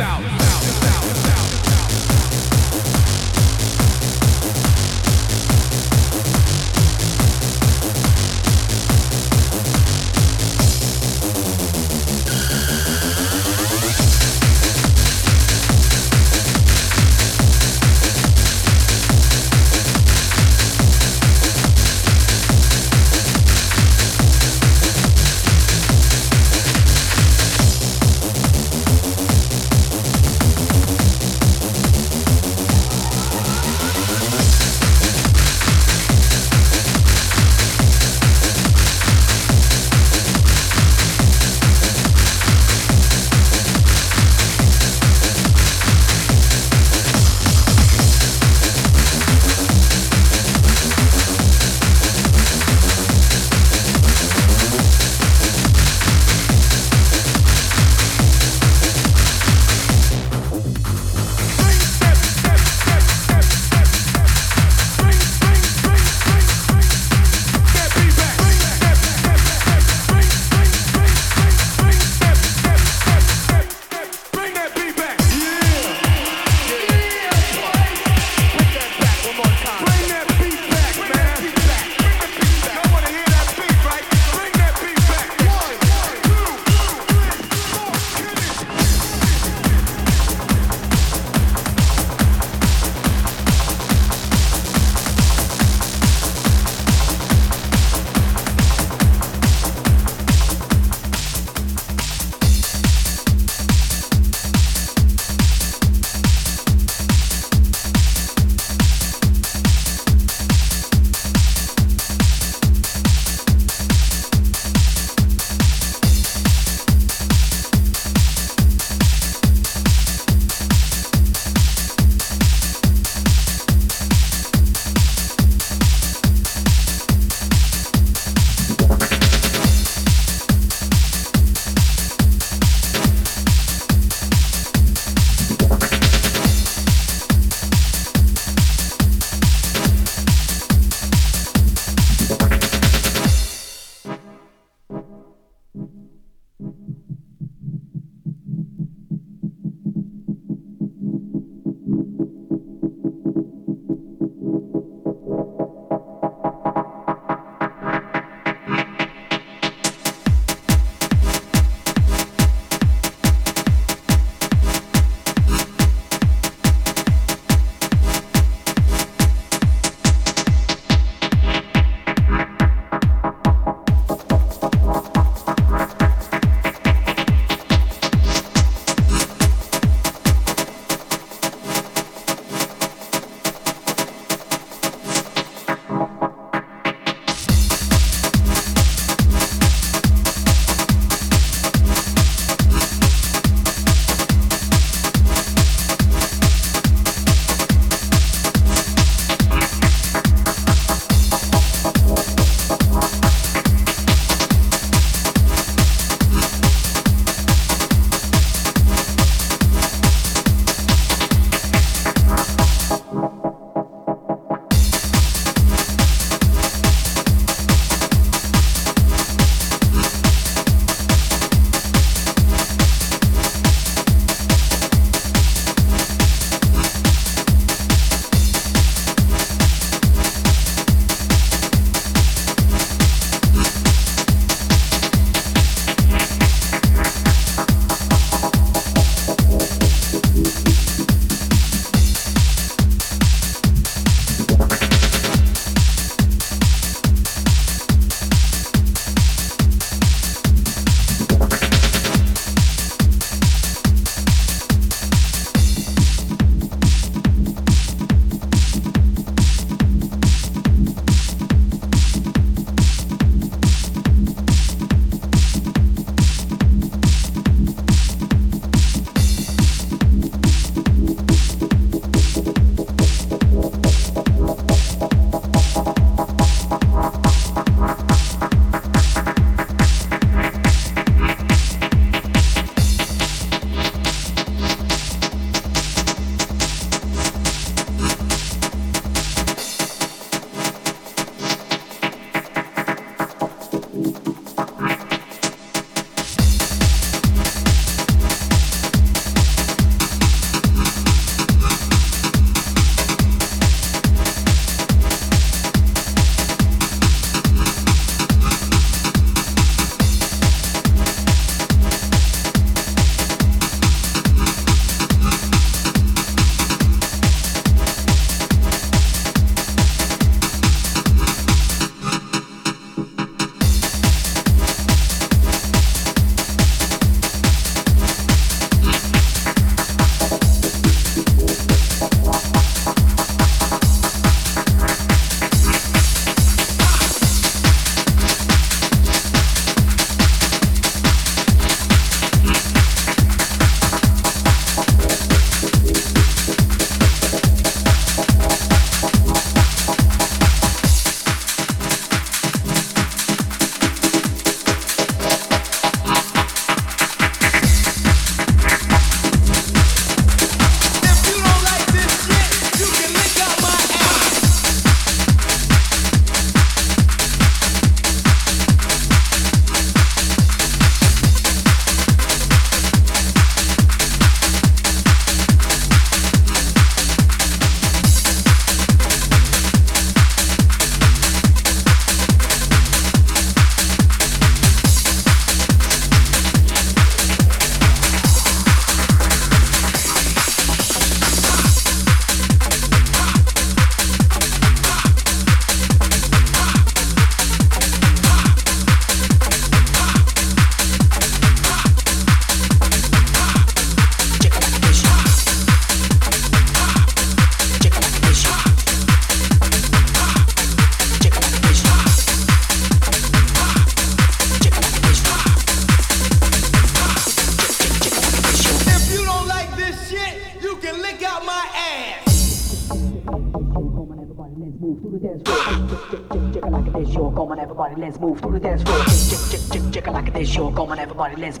out. 0.00 0.47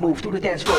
Move 0.00 0.22
to 0.22 0.30
the 0.30 0.40
dance 0.40 0.62
floor. 0.62 0.77